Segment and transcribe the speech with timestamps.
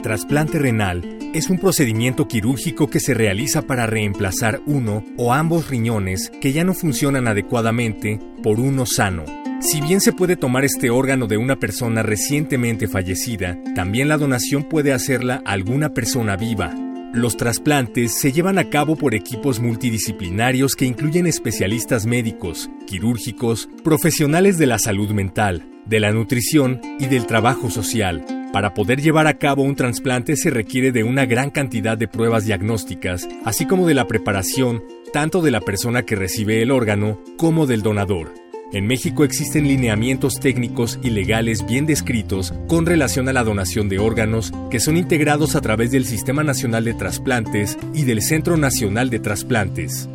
[0.00, 5.68] El trasplante renal es un procedimiento quirúrgico que se realiza para reemplazar uno o ambos
[5.68, 9.26] riñones que ya no funcionan adecuadamente por uno sano.
[9.60, 14.64] Si bien se puede tomar este órgano de una persona recientemente fallecida, también la donación
[14.64, 16.74] puede hacerla alguna persona viva.
[17.12, 24.56] Los trasplantes se llevan a cabo por equipos multidisciplinarios que incluyen especialistas médicos, quirúrgicos, profesionales
[24.56, 28.24] de la salud mental, de la nutrición y del trabajo social.
[28.52, 32.46] Para poder llevar a cabo un trasplante se requiere de una gran cantidad de pruebas
[32.46, 37.66] diagnósticas, así como de la preparación tanto de la persona que recibe el órgano como
[37.66, 38.32] del donador.
[38.72, 43.98] En México existen lineamientos técnicos y legales bien descritos con relación a la donación de
[43.98, 49.10] órganos que son integrados a través del Sistema Nacional de Trasplantes y del Centro Nacional
[49.10, 50.08] de Trasplantes.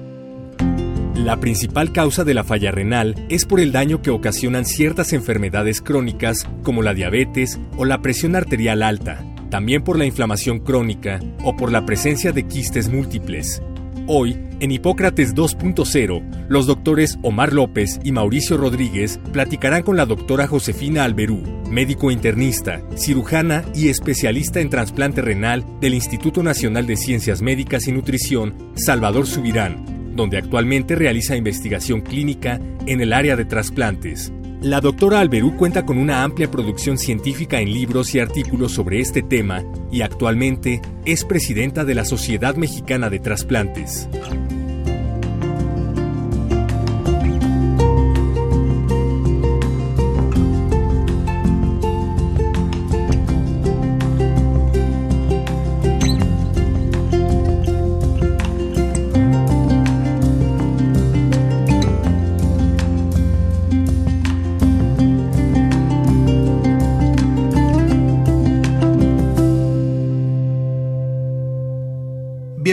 [1.16, 5.82] La principal causa de la falla renal es por el daño que ocasionan ciertas enfermedades
[5.82, 11.56] crónicas como la diabetes o la presión arterial alta, también por la inflamación crónica o
[11.56, 13.62] por la presencia de quistes múltiples.
[14.08, 20.48] Hoy, en Hipócrates 2.0, los doctores Omar López y Mauricio Rodríguez platicarán con la doctora
[20.48, 21.42] Josefina Alberú,
[21.72, 27.94] médico internista, cirujana y especialista en trasplante renal del Instituto Nacional de Ciencias Médicas y
[27.94, 34.32] Nutrición, Salvador Subirán, donde actualmente realiza investigación clínica en el área de trasplantes.
[34.62, 39.22] La doctora Alberú cuenta con una amplia producción científica en libros y artículos sobre este
[39.22, 44.10] tema y actualmente es presidenta de la Sociedad Mexicana de Trasplantes.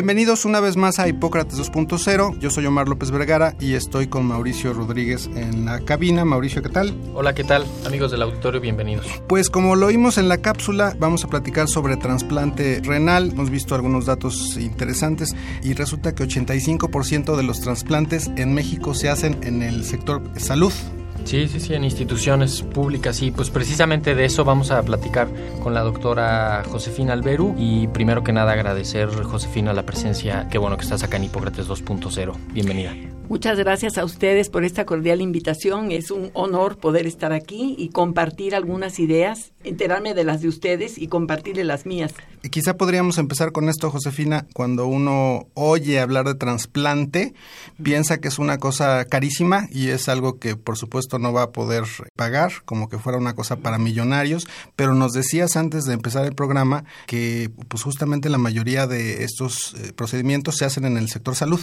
[0.03, 2.37] Bienvenidos una vez más a Hipócrates 2.0.
[2.41, 6.25] Yo soy Omar López Vergara y estoy con Mauricio Rodríguez en la cabina.
[6.25, 6.93] Mauricio, ¿qué tal?
[7.15, 7.65] Hola, ¿qué tal?
[7.87, 9.07] Amigos del auditorio, bienvenidos.
[9.29, 13.31] Pues como lo oímos en la cápsula, vamos a platicar sobre trasplante renal.
[13.31, 19.09] Hemos visto algunos datos interesantes y resulta que 85% de los trasplantes en México se
[19.09, 20.73] hacen en el sector salud.
[21.25, 25.29] Sí, sí, sí, en instituciones públicas y pues precisamente de eso vamos a platicar
[25.63, 30.77] con la doctora Josefina Alberu y primero que nada agradecer Josefina la presencia, qué bueno
[30.77, 32.95] que estás acá en Hipócrates 2.0, bienvenida.
[33.29, 35.91] Muchas gracias a ustedes por esta cordial invitación.
[35.91, 40.99] Es un honor poder estar aquí y compartir algunas ideas, enterarme de las de ustedes
[40.99, 42.15] y compartirle las mías.
[42.43, 44.47] Y quizá podríamos empezar con esto, Josefina.
[44.53, 47.35] Cuando uno oye hablar de trasplante,
[47.83, 51.51] piensa que es una cosa carísima y es algo que por supuesto no va a
[51.51, 51.85] poder
[52.17, 54.47] pagar, como que fuera una cosa para millonarios.
[54.77, 59.75] Pero nos decías antes de empezar el programa que pues justamente la mayoría de estos
[59.75, 61.61] eh, procedimientos se hacen en el sector salud.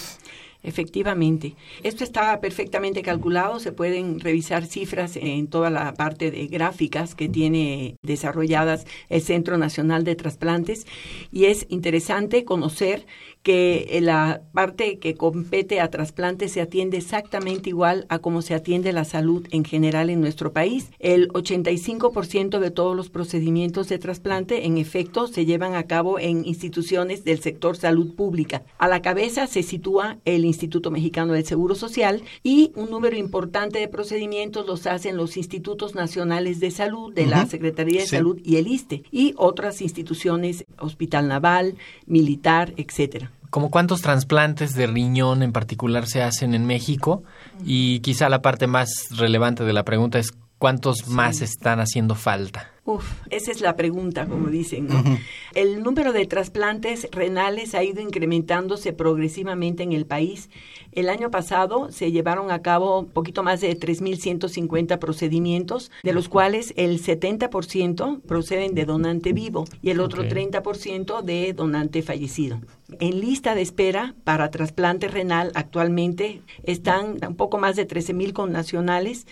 [0.62, 1.56] Efectivamente.
[1.84, 3.60] Esto está perfectamente calculado.
[3.60, 9.58] Se pueden revisar cifras en toda la parte de gráficas que tiene desarrolladas el Centro
[9.58, 10.86] Nacional de Trasplantes.
[11.32, 13.06] Y es interesante conocer
[13.44, 18.92] que la parte que compete a trasplantes se atiende exactamente igual a como se atiende
[18.92, 20.92] la salud en general en nuestro país.
[21.00, 26.46] El 85% de todos los procedimientos de trasplante, en efecto, se llevan a cabo en
[26.46, 28.64] instituciones del sector salud pública.
[28.78, 33.80] A la cabeza se sitúa el Instituto Mexicano del Seguro Social y un número importante
[33.80, 38.16] de procedimientos los hacen los institutos nacionales de salud de la Secretaría de Sí.
[38.18, 41.75] Salud y el ISTE y otras instituciones, Hospital Naval,
[42.06, 43.31] Militar, etcétera.
[43.50, 47.24] ¿Como cuántos trasplantes de riñón en particular se hacen en México?
[47.66, 52.69] Y quizá la parte más relevante de la pregunta es cuántos más están haciendo falta.
[52.89, 54.88] Uf, esa es la pregunta, como dicen.
[54.88, 55.03] ¿no?
[55.53, 60.50] El número de trasplantes renales ha ido incrementándose progresivamente en el país.
[60.91, 66.30] El año pasado se llevaron a cabo un poquito más de 3.150 procedimientos, de los
[66.30, 70.30] cuales el 70% proceden de donante vivo y el otro Ok.
[70.30, 72.59] 30% de donante fallecido.
[73.00, 79.27] En lista de espera para trasplante renal actualmente están un poco más de 13.000 connacionales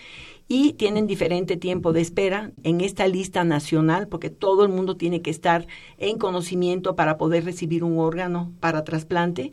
[0.48, 5.20] y tienen diferente tiempo de espera en esta lista nacional porque todo el mundo tiene
[5.20, 5.66] que estar
[5.98, 9.52] en conocimiento para poder recibir un órgano para trasplante.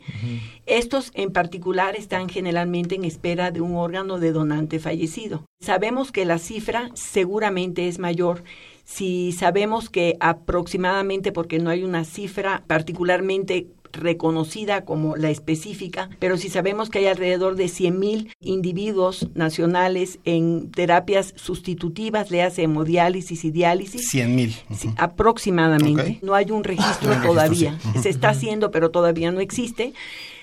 [0.64, 5.44] Estos en particular están generalmente en espera de un órgano de donante fallecido.
[5.60, 8.42] Sabemos que la cifra seguramente es mayor
[8.86, 13.66] si sabemos que aproximadamente, porque no hay una cifra particularmente
[13.96, 20.70] reconocida como la específica, pero si sabemos que hay alrededor de 100.000 individuos nacionales en
[20.70, 24.12] terapias sustitutivas, le hace hemodiálisis y diálisis.
[24.14, 24.54] 100.000.
[24.76, 26.18] Sí, aproximadamente.
[26.22, 27.70] No hay un registro Ah, todavía.
[27.72, 28.02] registro, sí.
[28.02, 29.92] Se está haciendo, pero todavía no existe.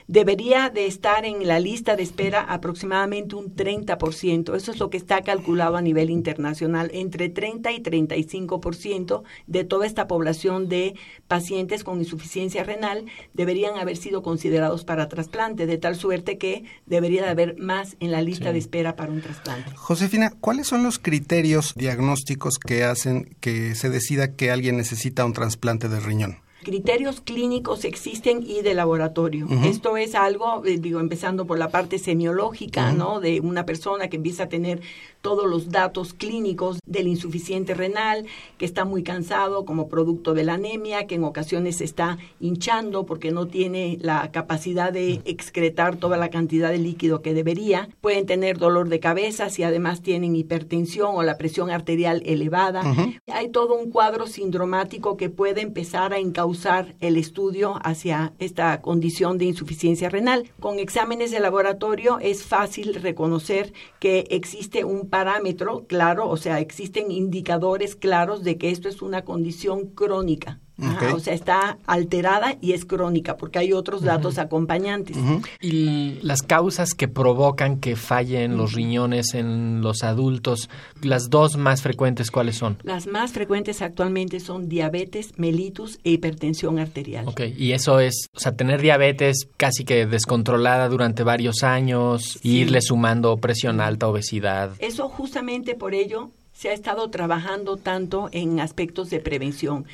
[0.07, 4.55] Debería de estar en la lista de espera aproximadamente un 30%.
[4.55, 6.91] Eso es lo que está calculado a nivel internacional.
[6.93, 10.95] Entre 30 y 35% de toda esta población de
[11.27, 17.23] pacientes con insuficiencia renal deberían haber sido considerados para trasplante, de tal suerte que debería
[17.23, 19.71] de haber más en la lista de espera para un trasplante.
[19.75, 25.33] Josefina, ¿cuáles son los criterios diagnósticos que hacen que se decida que alguien necesita un
[25.33, 26.37] trasplante de riñón?
[26.63, 29.47] Criterios clínicos existen y de laboratorio.
[29.63, 33.19] Esto es algo, eh, digo, empezando por la parte semiológica, ¿no?
[33.19, 34.81] De una persona que empieza a tener
[35.23, 38.25] todos los datos clínicos del insuficiente renal,
[38.57, 43.05] que está muy cansado como producto de la anemia, que en ocasiones se está hinchando
[43.05, 47.87] porque no tiene la capacidad de excretar toda la cantidad de líquido que debería.
[48.01, 52.83] Pueden tener dolor de cabeza si además tienen hipertensión o la presión arterial elevada.
[53.27, 59.37] Hay todo un cuadro sindromático que puede empezar a encauzar el estudio hacia esta condición
[59.37, 60.51] de insuficiencia renal.
[60.59, 63.71] Con exámenes de laboratorio es fácil reconocer
[64.01, 69.23] que existe un parámetro claro, o sea, existen indicadores claros de que esto es una
[69.23, 70.62] condición crónica.
[70.91, 75.17] Ajá, o sea, está alterada y es crónica porque hay otros datos acompañantes.
[75.61, 80.69] Y las causas que provocan que fallen los riñones en los adultos,
[81.01, 82.77] las dos más frecuentes, ¿cuáles son?
[82.83, 87.27] Las más frecuentes actualmente son diabetes, mellitus e hipertensión arterial.
[87.27, 92.57] Ok, y eso es, o sea, tener diabetes casi que descontrolada durante varios años, Sí.
[92.59, 94.71] irle sumando presión alta, obesidad.
[94.79, 99.85] Eso justamente por ello se ha estado trabajando tanto en aspectos de prevención.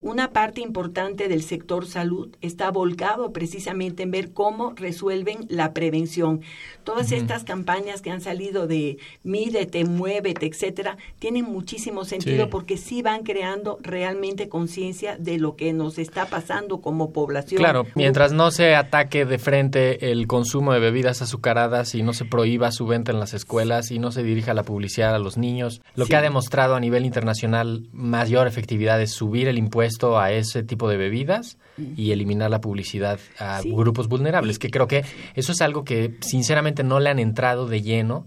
[0.00, 6.40] Una parte importante del sector salud está volcado precisamente en ver cómo resuelven la prevención.
[6.84, 12.50] Todas estas campañas que han salido de mídete, muévete, etcétera, tienen muchísimo sentido Sí.
[12.50, 17.58] porque sí van creando realmente conciencia de lo que nos está pasando como población.
[17.58, 22.24] Claro, mientras no se ataque de frente el consumo de bebidas azucaradas y no se
[22.24, 25.80] prohíba su venta en las escuelas y no se dirija la publicidad a los niños,
[25.96, 26.10] lo Sí.
[26.10, 30.88] que ha demostrado a nivel internacional mayor efectividad es subir el impuesto a ese tipo
[30.88, 31.58] de bebidas
[31.96, 33.72] y eliminar la publicidad a Sí.
[33.72, 35.04] grupos vulnerables, que creo que
[35.34, 38.24] eso es algo que sinceramente no le han entrado de lleno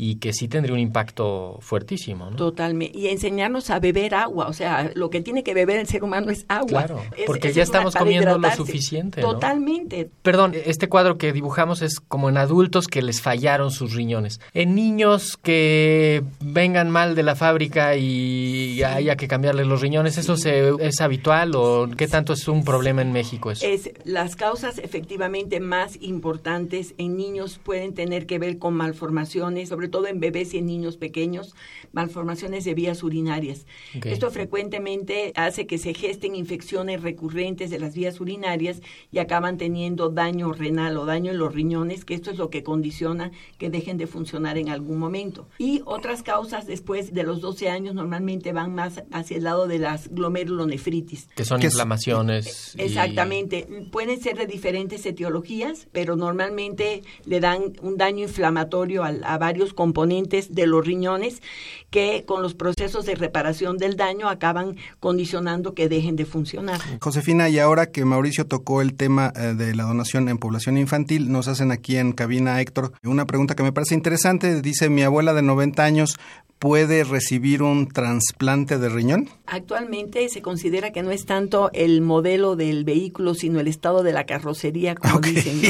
[0.00, 2.30] y que sí tendría un impacto fuertísimo.
[2.30, 2.36] ¿no?
[2.36, 2.96] Totalmente.
[2.96, 4.46] Y enseñarnos a beber agua.
[4.46, 6.84] O sea, lo que tiene que beber el ser humano es agua.
[6.84, 9.32] Claro, Es- porque ya una- estamos comiendo lo suficiente, ¿no?
[9.32, 10.08] Totalmente.
[10.22, 14.40] Perdón, este cuadro que dibujamos es como en adultos que les fallaron sus riñones.
[14.54, 20.36] En niños que vengan mal de la fábrica y haya que cambiarles los riñones, ¿eso
[20.36, 23.66] se, es habitual o qué tanto es un problema en México eso?
[23.66, 29.87] Es, las causas efectivamente más importantes en niños pueden tener que ver con malformaciones, sobre
[29.90, 31.54] todo en bebés y en niños pequeños,
[31.92, 33.66] malformaciones de vías urinarias.
[34.04, 38.80] Esto frecuentemente hace que se gesten infecciones recurrentes de las vías urinarias
[39.12, 42.62] y acaban teniendo daño renal o daño en los riñones, que esto es lo que
[42.62, 45.48] condiciona que dejen de funcionar en algún momento.
[45.58, 49.78] Y otras causas después de los 12 años normalmente van más hacia el lado de
[49.78, 51.28] las glomerulonefritis.
[51.34, 52.74] que son que es- inflamaciones.
[52.76, 53.66] y- Exactamente.
[53.90, 59.72] Pueden ser de diferentes etiologías, pero normalmente le dan un daño inflamatorio al- a, varios
[59.78, 61.40] componentes de los riñones
[61.88, 66.80] que con los procesos de reparación del daño acaban condicionando que dejen de funcionar.
[67.00, 71.30] Josefina, y ahora que Mauricio tocó el tema eh, de la donación en población infantil,
[71.30, 74.62] nos hacen aquí en cabina, Héctor, una pregunta que me parece interesante.
[74.62, 76.18] Dice, mi abuela de 90 años
[76.58, 79.28] puede recibir un trasplante de riñón.
[79.46, 84.12] Actualmente se considera que no es tanto el modelo del vehículo, sino el estado de
[84.12, 85.62] la carrocería, como dicen.
[85.62, 85.68] ¿no?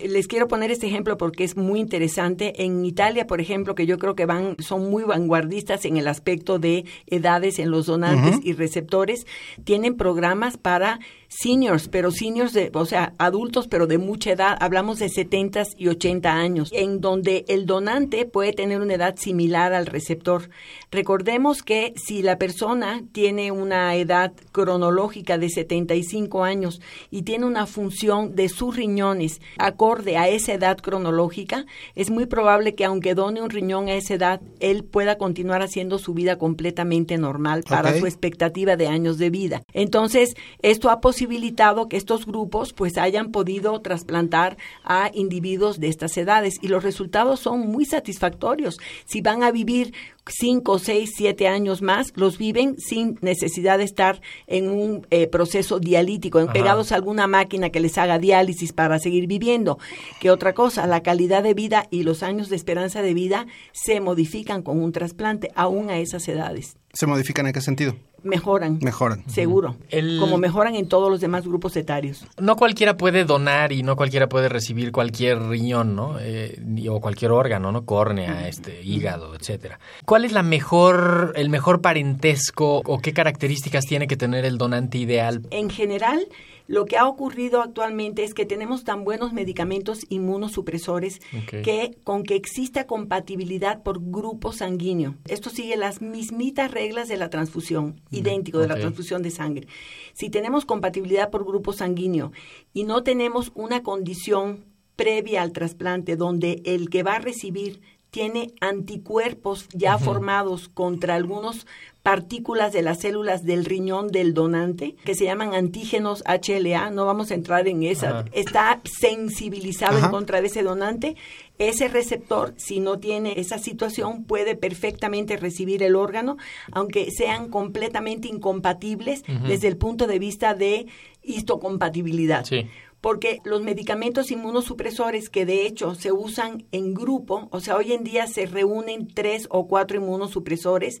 [0.08, 2.64] Les quiero poner este ejemplo porque es muy interesante.
[2.64, 6.58] En Italia, por ejemplo, que yo creo que van, son muy vanguardistas en el aspecto
[6.58, 9.26] de edades en los donantes y receptores,
[9.64, 14.98] tienen programas para seniors, pero seniors, de, o sea, adultos, pero de mucha edad, hablamos
[14.98, 19.86] de 70 y 80 años, en donde el donante puede tener una edad similar al
[19.86, 20.50] receptor.
[20.92, 26.80] Recordemos que si la persona tiene una edad cronológica de 75 años
[27.12, 32.74] y tiene una función de sus riñones acorde a esa edad cronológica, es muy probable
[32.74, 37.18] que aunque done un riñón a esa edad, él pueda continuar haciendo su vida completamente
[37.18, 39.62] normal para su expectativa de años de vida.
[39.72, 46.16] Entonces, esto ha posibilitado que estos grupos pues hayan podido trasplantar a individuos de estas
[46.16, 48.78] edades y los resultados son muy satisfactorios.
[49.04, 49.92] Si van a vivir
[50.30, 55.78] 5, 6, 7 años más, los viven sin necesidad de estar en un eh, proceso
[55.80, 59.78] dialítico, en- pegados a alguna máquina que les haga diálisis para seguir viviendo.
[60.20, 64.00] Que otra cosa, la calidad de vida y los años de esperanza de vida se
[64.00, 66.76] modifican con un trasplante aún a esas edades.
[66.92, 67.94] ¿Se modifican en qué sentido?
[68.22, 68.78] Mejoran.
[68.82, 69.22] Mejoran.
[69.28, 69.76] Seguro.
[69.88, 72.26] El- Como mejoran en todos los demás grupos etarios.
[72.38, 76.16] No cualquiera puede donar y no cualquiera puede recibir cualquier riñón, ¿no?
[76.20, 77.84] Eh, o cualquier órgano, ¿no?
[77.86, 79.78] Córnea, este, hígado, etcétera.
[80.04, 84.98] ¿Cuál es la mejor, el mejor parentesco o qué características tiene que tener el donante
[84.98, 85.42] ideal?
[85.50, 86.26] En general,
[86.70, 91.20] lo que ha ocurrido actualmente es que tenemos tan buenos medicamentos inmunosupresores
[91.64, 95.16] que con que exista compatibilidad por grupo sanguíneo.
[95.26, 99.66] Esto sigue las mismitas reglas de la transfusión, idéntico de la transfusión de sangre.
[100.12, 102.30] Si tenemos compatibilidad por grupo sanguíneo
[102.72, 107.80] y no tenemos una condición previa al trasplante donde el que va a recibir
[108.10, 111.66] tiene anticuerpos ya formados contra algunos
[112.02, 117.30] partículas de las células del riñón del donante que se llaman antígenos HLA, no vamos
[117.30, 118.24] a entrar en esa, Ajá.
[118.32, 120.06] está sensibilizado Ajá.
[120.06, 121.16] en contra de ese donante,
[121.58, 126.38] ese receptor, si no tiene esa situación, puede perfectamente recibir el órgano,
[126.72, 130.86] aunque sean completamente incompatibles desde el punto de vista de
[131.22, 132.66] histocompatibilidad Sí.
[133.00, 138.04] Porque los medicamentos inmunosupresores que de hecho se usan en grupo, o sea, hoy en
[138.04, 141.00] día se reúnen tres o cuatro inmunosupresores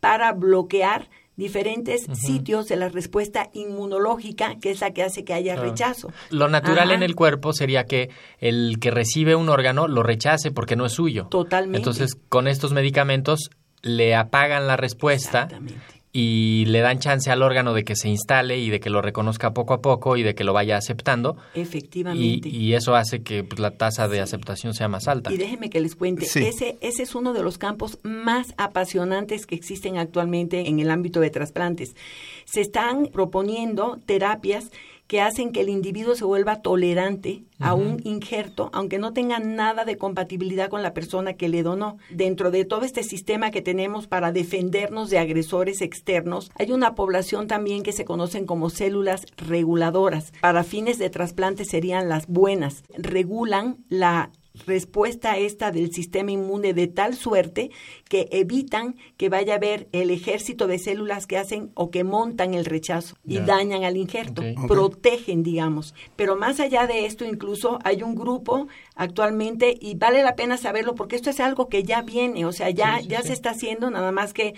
[0.00, 5.54] para bloquear diferentes sitios de la respuesta inmunológica, que es la que hace que haya
[5.54, 5.70] Claro.
[5.70, 6.12] rechazo.
[6.30, 6.94] Lo natural Ajá.
[6.94, 10.92] en el cuerpo sería que el que recibe un órgano lo rechace porque no es
[10.92, 11.26] suyo.
[11.30, 11.78] Totalmente.
[11.78, 13.50] Entonces, con estos medicamentos
[13.82, 16.03] le apagan la respuesta Exactamente.
[16.16, 19.52] Y le dan chance al órgano de que se instale y de que lo reconozca
[19.52, 21.36] poco a poco y de que lo vaya aceptando.
[21.56, 22.48] Y, Efectivamente.
[22.48, 25.32] y eso hace que pues, la tasa de aceptación sea más alta.
[25.32, 26.44] Y déjenme que les cuente, Sí.
[26.44, 31.18] ese, ese es uno de los campos más apasionantes que existen actualmente en el ámbito
[31.18, 31.96] de trasplantes.
[32.44, 34.70] Se están proponiendo terapias
[35.06, 39.84] que hacen que el individuo se vuelva tolerante a un injerto, aunque no tenga nada
[39.84, 41.98] de compatibilidad con la persona que le donó.
[42.10, 47.46] Dentro de todo este sistema que tenemos para defendernos de agresores externos, hay una población
[47.46, 50.32] también que se conocen como células reguladoras.
[50.40, 52.82] Para fines de trasplante serían las buenas.
[52.96, 54.30] Regulan la
[54.66, 57.70] respuesta esta del sistema inmune de tal suerte
[58.08, 62.54] que evitan que vaya a haber el ejército de células que hacen o que montan
[62.54, 65.94] el rechazo y dañan al injerto, protegen, digamos.
[66.14, 70.94] Pero más allá de esto, incluso hay un grupo actualmente y vale la pena saberlo
[70.94, 73.28] porque esto es algo que ya viene, o sea, ya, Sí, sí, ya sí.
[73.28, 74.54] se está haciendo, nada más que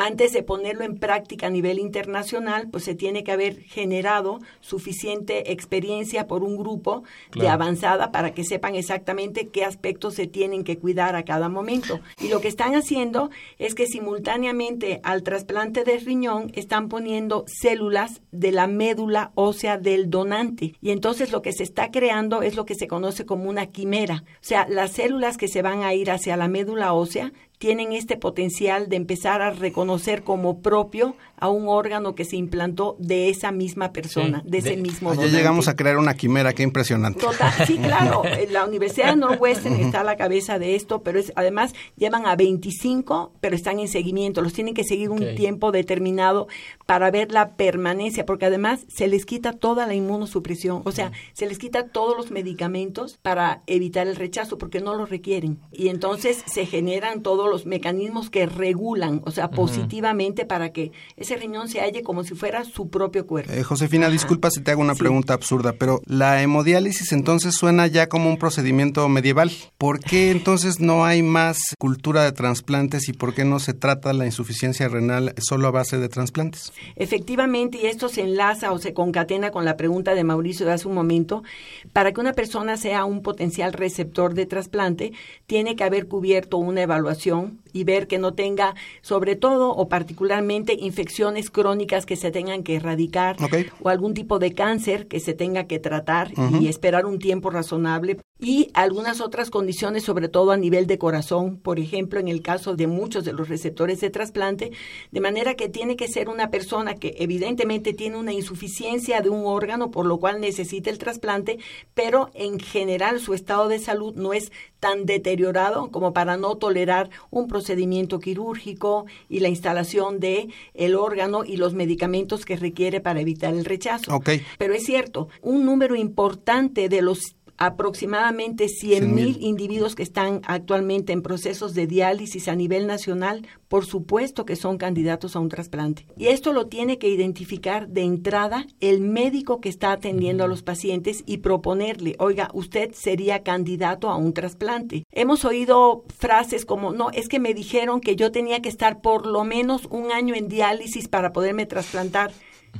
[0.00, 5.52] antes de ponerlo en práctica a nivel internacional, pues se tiene que haber generado suficiente
[5.52, 7.04] experiencia por un grupo
[7.34, 12.00] de avanzada para que sepan exactamente qué aspectos se tienen que cuidar a cada momento.
[12.18, 13.28] Y lo que están haciendo
[13.58, 20.08] es que simultáneamente al trasplante de riñón están poniendo células de la médula ósea del
[20.08, 20.76] donante.
[20.80, 24.24] Y entonces lo que se está creando es lo que se conoce como una quimera.
[24.26, 28.16] O sea, las células que se van a ir hacia la médula ósea tienen este
[28.16, 33.50] potencial de empezar a reconocer como propio a un órgano que se implantó de esa
[33.50, 35.36] misma persona, Sí, de ese de- mismo Ah, ya donante.
[35.38, 37.20] llegamos a crear una quimera, qué impresionante.
[37.20, 38.22] Total, sí, claro.
[38.50, 42.36] La Universidad de Northwestern está a la cabeza de esto, pero es, además llevan a
[42.36, 44.42] 25, pero están en seguimiento.
[44.42, 46.46] Los tienen que seguir un tiempo determinado
[46.86, 51.46] para ver la permanencia, porque además se les quita toda la inmunosupresión, o sea, se
[51.46, 55.58] les quita todos los medicamentos para evitar el rechazo, porque no los requieren.
[55.72, 60.92] Y entonces se generan todos los mecanismos que regulan, o sea, positivamente para que
[61.30, 63.52] ese riñón se halle como si fuera su propio cuerpo.
[63.52, 64.12] Eh, Josefina, Ajá.
[64.12, 64.98] disculpa si te hago una Sí.
[65.00, 69.52] pregunta absurda, pero la hemodiálisis entonces suena ya como un procedimiento medieval.
[69.78, 74.12] ¿Por qué entonces no hay más cultura de trasplantes y por qué no se trata
[74.12, 76.72] la insuficiencia renal solo a base de trasplantes?
[76.96, 80.88] Efectivamente, y esto se enlaza o se concatena con la pregunta de Mauricio de hace
[80.88, 81.44] un momento,
[81.92, 85.12] para que una persona sea un potencial receptor de trasplante,
[85.46, 90.76] tiene que haber cubierto una evaluación y ver que no tenga, sobre todo o particularmente,
[91.20, 93.36] infecciones crónicas que se tengan que erradicar
[93.80, 98.18] o algún tipo de cáncer que se tenga que tratar y esperar un tiempo razonable
[98.40, 102.74] y algunas otras condiciones, sobre todo a nivel de corazón, por ejemplo, en el caso
[102.74, 104.72] de muchos de los receptores de trasplante,
[105.10, 109.44] de manera que tiene que ser una persona que evidentemente tiene una insuficiencia de un
[109.46, 111.58] órgano, por lo cual necesita el trasplante,
[111.94, 117.10] pero en general su estado de salud no es tan deteriorado como para no tolerar
[117.30, 123.20] un procedimiento quirúrgico y la instalación de el órgano y los medicamentos que requiere para
[123.20, 124.20] evitar el rechazo.
[124.58, 131.12] Pero es cierto, un número importante de los aproximadamente 100 mil individuos que están actualmente
[131.12, 136.06] en procesos de diálisis a nivel nacional, por supuesto que son candidatos a un trasplante.
[136.16, 140.62] Y esto lo tiene que identificar de entrada el médico que está atendiendo a los
[140.62, 145.04] pacientes y proponerle, oiga, usted sería candidato a un trasplante.
[145.12, 149.26] Hemos oído frases como, no, es que me dijeron que yo tenía que estar por
[149.26, 152.32] lo menos un año en diálisis para poderme trasplantar.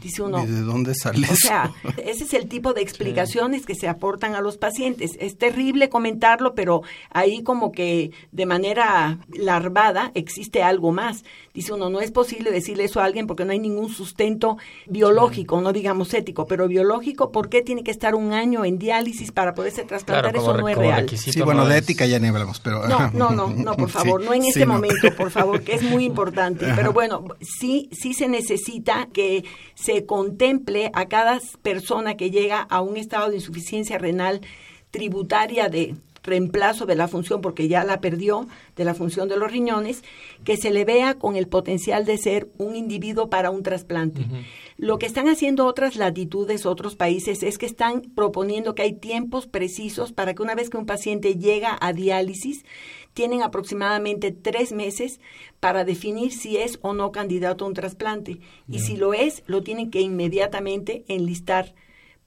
[0.02, 0.46] Dice uno.
[0.46, 1.72] de dónde sale O sea,
[2.04, 5.12] ese es el tipo de explicaciones que se aportan a los pacientes.
[5.20, 11.24] Es terrible comentarlo, pero ahí como que de manera larvada existe algo más.
[11.52, 14.56] Dice uno, no es posible decirle eso a alguien porque no hay ningún sustento
[14.86, 19.32] biológico, no digamos ético, pero biológico, ¿por qué tiene que estar un año en diálisis
[19.32, 20.36] para poderse trasplantar?
[20.36, 21.08] eso no es real.
[21.08, 22.86] Sí, bueno, de ética ya ni hablamos, pero...
[22.88, 26.04] No, no, no, no por favor, no en este momento, por favor, que es muy
[26.04, 26.66] importante.
[26.76, 29.44] Pero bueno, sí, sí se necesita que
[29.80, 34.40] se contemple a cada persona que llega a un estado de insuficiencia renal
[34.90, 35.94] tributaria de
[36.30, 40.02] reemplazo de la función porque ya la perdió de la función de los riñones,
[40.44, 44.22] que se le vea con el potencial de ser un individuo para un trasplante.
[44.78, 49.46] Lo que están haciendo otras latitudes, otros países, es que están proponiendo que hay tiempos
[49.46, 52.64] precisos para que una vez que un paciente llega a diálisis,
[53.12, 55.20] tienen aproximadamente tres meses
[55.58, 58.40] para definir si es o no candidato a un trasplante.
[58.68, 61.74] Y si lo es, lo tienen que inmediatamente enlistar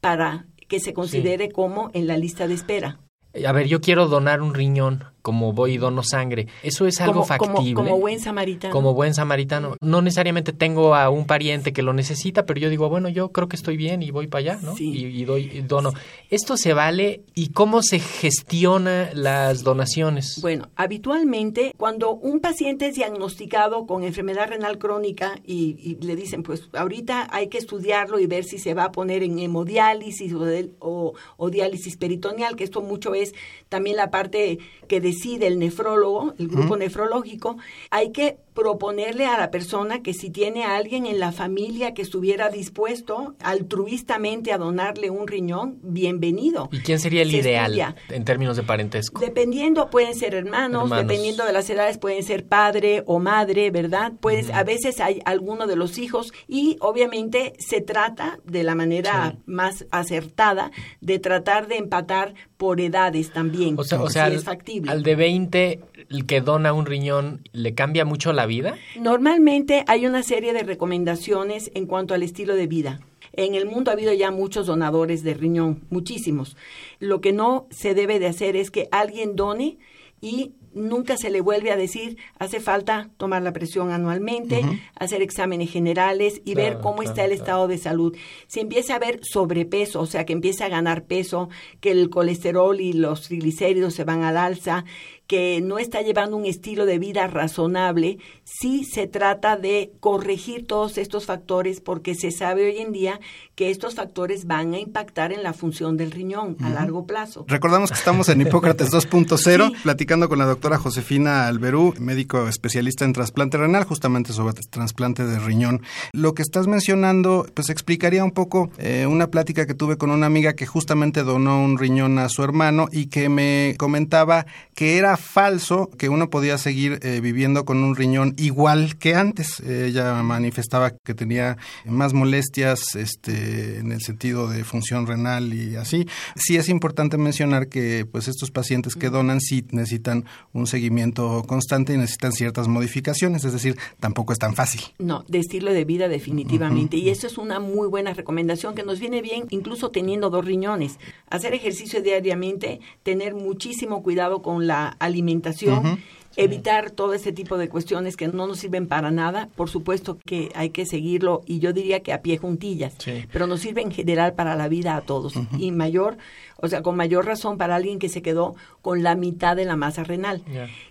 [0.02, 3.00] para que se considere como en la lista de espera.
[3.46, 6.48] A ver, yo quiero donar un riñón como voy y dono sangre.
[6.62, 7.74] Eso es algo factible.
[7.74, 8.74] Como, buen samaritano.
[8.74, 9.78] Como buen samaritano.
[9.80, 13.48] No necesariamente tengo a un pariente que lo necesita, pero yo digo, bueno, yo creo
[13.48, 14.76] que estoy bien y voy para allá, ¿no?
[14.78, 15.94] Y, doy y dono.
[16.30, 20.40] ¿Esto se vale y cómo se gestiona las donaciones?
[20.42, 26.70] Bueno, habitualmente cuando un paciente es diagnosticado con enfermedad renal crónica y, le dicen, pues
[26.74, 30.34] ahorita hay que estudiarlo y ver si se va a poner en hemodiálisis
[30.80, 33.34] o, o diálisis peritoneal, que esto mucho es
[33.70, 34.60] también la parte
[34.90, 37.58] que decide el nefrólogo, el grupo nefrológico,
[37.92, 42.02] hay que proponerle a la persona que si tiene a alguien en la familia que
[42.02, 46.70] estuviera dispuesto altruistamente a donarle un riñón, bienvenido.
[46.72, 49.22] ¿Y quién sería el ideal en términos de parentesco?
[49.22, 54.14] Dependiendo, pueden ser hermanos, dependiendo de las edades, pueden ser padre o madre, ¿verdad?
[54.20, 59.38] Pues a veces hay alguno de los hijos y obviamente se trata de la manera
[59.46, 63.76] más acertada de tratar de empatar por edades también.
[63.78, 64.92] O sea, es factible.
[64.92, 68.78] al de 20 el que dona un riñón le cambia mucho la vida?
[69.00, 73.00] Normalmente hay una serie de recomendaciones en cuanto al estilo de vida.
[73.34, 76.56] En el mundo ha habido ya muchos donadores de riñón, muchísimos.
[77.00, 79.80] Lo que no se debe de hacer es que alguien done
[80.22, 84.62] y nunca se le vuelve a decir, hace falta tomar la presión anualmente,
[84.96, 88.16] hacer exámenes generales y ver cómo está el estado de salud.
[88.48, 91.50] Si empieza a haber sobrepeso, o sea, que empieza a ganar peso,
[91.82, 94.86] que el colesterol y los triglicéridos se van al alza,
[95.28, 100.98] que no está llevando un estilo de vida razonable, sí se trata de corregir todos
[100.98, 103.20] estos factores porque se sabe hoy en día
[103.56, 107.46] que estos factores van a impactar en la función del riñón a largo plazo.
[107.48, 113.14] Recordamos que estamos en Hipócrates 2.0, platicando con la doctora Josefina Alberú, médico especialista en
[113.14, 115.82] trasplante renal, justamente sobre trasplante de riñón.
[116.14, 120.26] Lo que estás mencionando, pues explicaría un poco eh, una plática que tuve con una
[120.26, 125.13] amiga que justamente donó un riñón a su hermano y que me comentaba que era
[125.18, 129.60] falso que uno podía seguir eh, viviendo con un riñón igual que antes.
[129.60, 136.08] ella manifestaba que tenía más molestias este, en el sentido de función renal y así.
[136.36, 141.94] Sí es importante mencionar que pues estos pacientes que donan sí necesitan un seguimiento constante
[141.94, 144.82] y necesitan ciertas modificaciones, es decir, tampoco es tan fácil.
[145.00, 146.98] No, de estilo de vida definitivamente.
[146.98, 151.00] Y eso es una muy buena recomendación que nos viene bien incluso teniendo dos riñones.
[151.30, 156.00] Hacer ejercicio diariamente, tener muchísimo cuidado con la alimentación
[156.36, 159.50] evitar todo ese tipo de cuestiones que no nos sirven para nada.
[159.56, 162.96] Por supuesto que hay que seguirlo y yo diría que a pie juntillas,
[163.32, 166.18] pero nos sirve en general para la vida a todos y mayor,
[166.58, 169.76] o sea, con mayor razón para alguien que se quedó con la mitad de la
[169.76, 170.44] masa renal.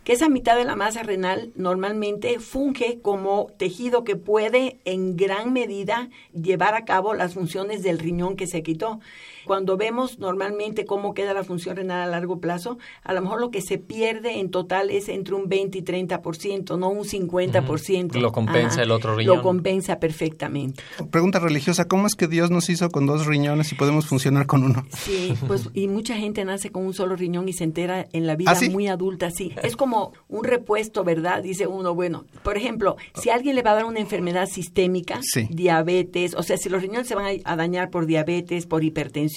[0.05, 5.53] Que esa mitad de la masa renal normalmente funge como tejido que puede en gran
[5.53, 9.01] medida llevar a cabo las funciones del riñón que se quitó.
[9.45, 13.51] Cuando vemos normalmente cómo queda la función renal a largo plazo, a lo mejor lo
[13.51, 18.21] que se pierde en total es entre un 20 y 30%, no un 50%.
[18.21, 19.37] Lo compensa el otro riñón.
[19.37, 20.83] Lo compensa perfectamente.
[21.11, 24.65] Pregunta religiosa, ¿cómo es que Dios nos hizo con dos riñones y podemos funcionar con
[24.65, 24.87] uno?
[24.91, 28.37] Sí, pues y mucha gente nace con un solo riñón y se entera en la
[28.37, 29.53] vida ¿Ah, muy adulta, sí.
[29.63, 31.43] Es como un repuesto, ¿verdad?
[31.43, 36.35] Dice uno, bueno, por ejemplo, si alguien le va a dar una enfermedad sistémica, diabetes,
[36.35, 39.32] o sea, si los riñones se van a dañar por diabetes, por hipertensión,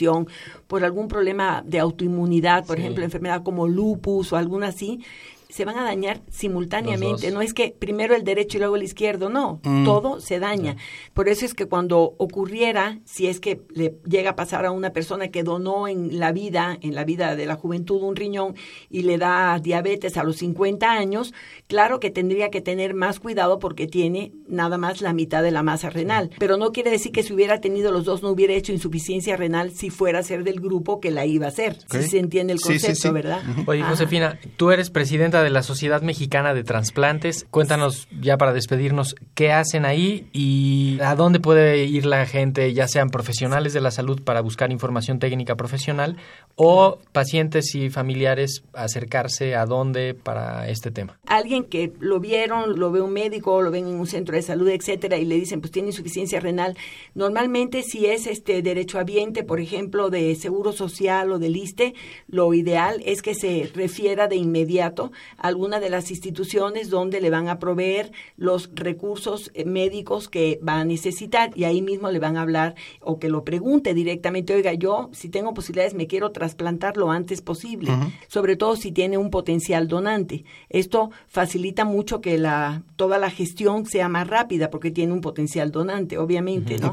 [0.68, 5.02] por algún problema de autoinmunidad, por ejemplo, enfermedad como lupus o alguna así,
[5.50, 7.32] se van a dañar simultáneamente.
[7.32, 9.86] No es que primero el derecho y luego el izquierdo, no, mm.
[9.86, 10.76] todo se daña.
[11.14, 14.92] Por eso es que cuando ocurriera, si es que le llega a pasar a una
[14.92, 18.56] persona que donó en la vida, en la vida de la juventud, un riñón
[18.90, 21.34] y le da diabetes a los 50 años,
[21.68, 25.64] claro que tendría que tener más cuidado porque tiene nada más la mitad de la
[25.64, 26.32] masa renal.
[26.40, 29.72] Pero no quiere decir que si hubiera tenido los dos no hubiera hecho insuficiencia renal
[29.72, 31.78] si fuera a ser del grupo que la iba a hacer.
[31.90, 33.42] Si se entiende el concepto, ¿verdad?
[33.66, 37.46] Oye, Josefina, tú eres presidenta de la Sociedad Mexicana de Transplantes.
[37.52, 42.88] Cuéntanos ya para despedirnos qué hacen ahí y a dónde puede ir la gente, ya
[42.88, 46.18] sean profesionales de la salud para buscar información técnica profesional
[46.56, 51.20] o pacientes y familiares acercarse a dónde para este tema.
[51.28, 54.70] Alguien que lo vieron, lo ve un médico, lo ven en un centro de salud,
[54.70, 56.78] etcétera, y le dicen pues tiene insuficiencia renal.
[57.14, 61.96] Normalmente si es este derecho derechohabiente, por ejemplo, de Seguro Social o del ISTE,
[62.28, 67.48] lo ideal es que se refiera de inmediato alguna de las instituciones donde le van
[67.48, 72.38] a proveer los recursos eh, médicos que va a necesitar y ahí mismo le van
[72.38, 76.98] a hablar o que lo pregunte directamente, oiga, yo si tengo posibilidades me quiero trasplantar
[76.98, 77.92] lo antes posible,
[78.28, 80.46] sobre todo si tiene un potencial donante.
[80.70, 85.72] Esto facilita mucho que la toda la gestión sea más rápida porque tiene un potencial
[85.72, 86.92] donante, obviamente, ¿no?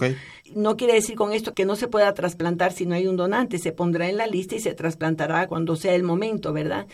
[0.55, 3.59] No quiere decir con esto que no se pueda trasplantar si no hay un donante,
[3.59, 6.87] se pondrá en la lista y se trasplantará cuando sea el momento, ¿verdad?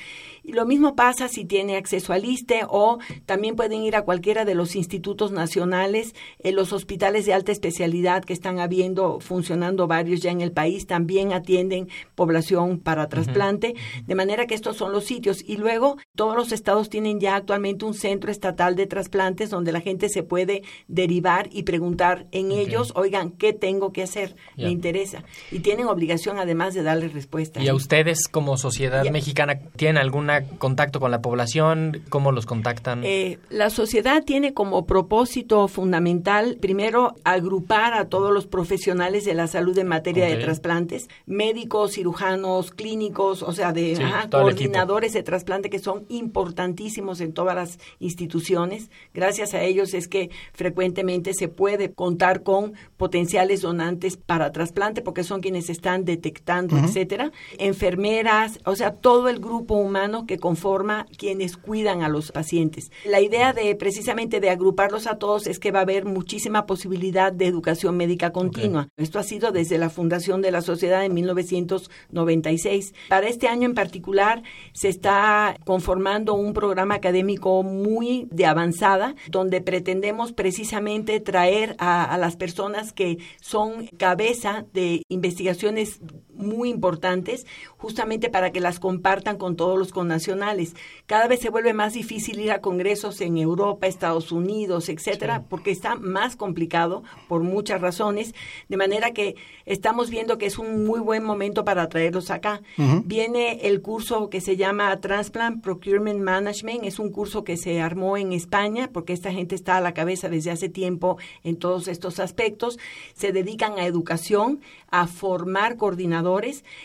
[0.52, 4.54] Lo mismo pasa si tiene acceso al ISTE o también pueden ir a cualquiera de
[4.54, 10.30] los institutos nacionales, en los hospitales de alta especialidad que están habiendo, funcionando varios ya
[10.30, 13.74] en el país, también atienden población para trasplante,
[14.06, 15.42] de manera que estos son los sitios.
[15.46, 19.80] Y luego todos los estados tienen ya actualmente un centro estatal de trasplantes donde la
[19.80, 24.34] gente se puede derivar y preguntar en ellos, oigan, ¿qué tengo que hacer?
[24.56, 25.24] Me interesa.
[25.50, 27.62] Y tienen obligación además de darles respuesta.
[27.62, 32.02] ¿Y a ustedes como sociedad mexicana tienen alguna contacto con la población?
[32.08, 33.02] ¿Cómo los contactan?
[33.04, 39.46] Eh, la sociedad tiene como propósito fundamental, primero, agrupar a todos los profesionales de la
[39.46, 43.98] salud en materia de trasplantes, médicos, cirujanos, clínicos, o sea, de
[44.30, 48.90] coordinadores de trasplante que son importantísimos en todas las instituciones.
[49.14, 55.24] Gracias a ellos es que frecuentemente se puede contar con potenciales donantes para trasplante porque
[55.24, 57.32] son quienes están detectando, etcétera.
[57.58, 62.92] Enfermeras, o sea, todo el grupo humano que conforma quienes cuidan a los pacientes.
[63.04, 67.32] La idea de precisamente de agruparlos a todos es que va a haber muchísima posibilidad
[67.32, 68.88] de educación médica continua.
[68.96, 72.94] Esto ha sido desde la fundación de la sociedad en 1996.
[73.08, 79.60] Para este año en particular se está conformando un programa académico muy de avanzada donde
[79.62, 86.00] pretendemos precisamente traer a, a las personas que son cabeza de investigaciones
[86.38, 87.46] muy importantes
[87.76, 90.74] justamente para que las compartan con todos los connacionales.
[91.06, 95.70] Cada vez se vuelve más difícil ir a congresos en Europa, Estados Unidos, etcétera, porque
[95.70, 98.34] está más complicado por muchas razones,
[98.68, 102.62] de manera que estamos viendo que es un muy buen momento para traerlos acá.
[103.04, 108.16] Viene el curso que se llama Transplant Procurement Management, es un curso que se armó
[108.16, 112.20] en España porque esta gente está a la cabeza desde hace tiempo en todos estos
[112.20, 112.78] aspectos.
[113.14, 116.27] Se dedican a educación, a formar coordinadores,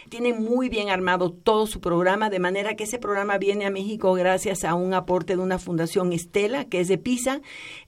[0.10, 4.14] tienen muy bien armado todo su programa, de manera que ese programa viene a México
[4.14, 7.42] gracias a un aporte de una fundación Estela, que es de Pisa.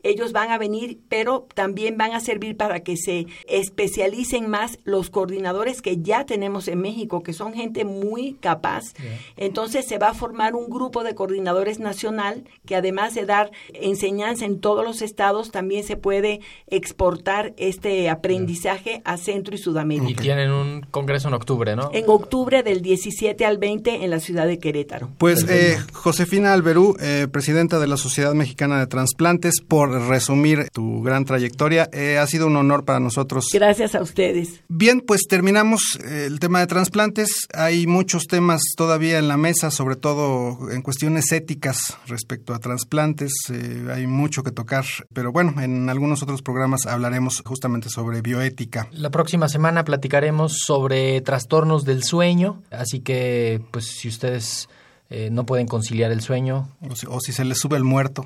[0.03, 5.09] Ellos van a venir, pero también van a servir para que se especialicen más los
[5.09, 8.93] coordinadores que ya tenemos en México, que son gente muy capaz.
[9.37, 14.45] Entonces se va a formar un grupo de coordinadores nacional que además de dar enseñanza
[14.45, 20.09] en todos los estados, también se puede exportar este aprendizaje a Centro y Sudamérica.
[20.09, 21.91] Y tienen un congreso en octubre octubre, ¿no?
[21.93, 25.11] En octubre del 17 al 20 en la ciudad de Querétaro.
[25.17, 31.03] Pues eh, Josefina Alberú, eh, presidenta de la Sociedad Mexicana de Transplantes, por resumir tu
[31.03, 33.49] gran trayectoria, eh, ha sido un honor para nosotros.
[33.53, 34.61] Gracias a ustedes.
[34.67, 37.47] Bien, pues terminamos el tema de trasplantes.
[37.53, 43.31] Hay muchos temas todavía en la mesa, sobre todo en cuestiones éticas respecto a trasplantes.
[43.51, 48.87] Eh, hay mucho que tocar, pero bueno, en algunos otros programas hablaremos justamente sobre bioética.
[48.91, 54.69] La próxima semana platicaremos sobre trastornos del sueño, así que pues si ustedes
[55.09, 56.69] eh, no pueden conciliar el sueño.
[56.89, 58.25] O si, o si, se les sube el muerto.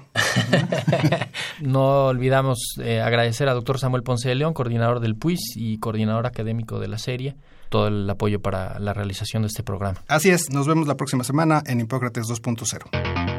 [1.60, 6.28] no olvidamos eh, agradecer al doctor Samuel Ponce de León, coordinador del PUIS y coordinador
[6.28, 7.36] académico de la serie,
[7.69, 10.04] todo el apoyo para la realización de este programa.
[10.08, 13.38] Así es, nos vemos la próxima semana en Hipócrates 2.0.